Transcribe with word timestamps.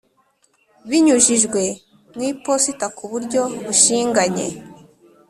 Binyujijwe 0.89 1.61
mu 2.15 2.21
iposita 2.31 2.85
ku 2.97 3.03
buryo 3.11 3.41
bushinganye 3.65 4.47